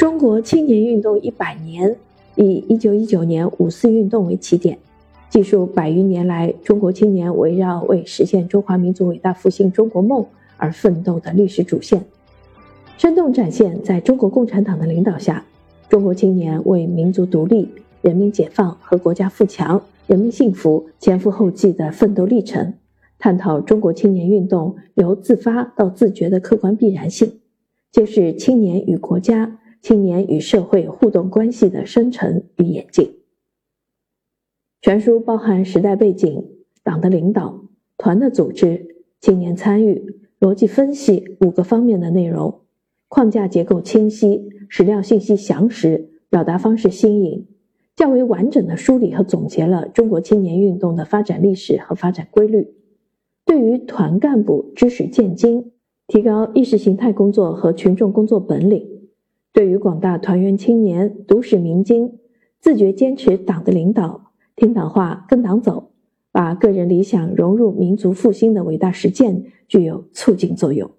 [0.00, 1.94] 中国青年运动一百年，
[2.34, 4.78] 以一九一九年五四运动为起点，
[5.28, 10.24] 记述百余年来中国青年围绕为实现中华民族伟大复兴中国梦
[10.56, 12.02] 而奋斗的历史主线，
[12.96, 15.44] 生动展现在中国共产党的领导下，
[15.90, 17.68] 中国青年为民族独立、
[18.00, 22.72] 人民解放和国家富强、人民幸福前赴后继的奋斗历程，
[23.18, 27.40] 探讨中国青年运动由自发到自觉的客观必然性，
[27.92, 29.58] 揭示青年与国家。
[29.82, 33.18] 青年与社会互动关系的生成与演进。
[34.82, 36.44] 全书包含时代背景、
[36.82, 37.64] 党的领导、
[37.96, 42.60] 团的组织、青年参与、逻辑分析五个方面的内容，
[43.08, 47.46] 框架结构清晰，史料信息详实，表达方式新颖，
[47.94, 52.74] 较为完整的梳理和总结了中国青年运动的发展历史和发展规律，
[53.44, 55.72] 对于团干部知识渐精，
[56.06, 58.89] 提高意识形态工作和群众工作本领。
[59.52, 62.18] 对于广大团员青年读史明经，
[62.60, 65.90] 自觉坚持党的领导，听党话跟党走，
[66.30, 70.90] 把个人理想融入民族复兴的伟大实践，具有促进作用。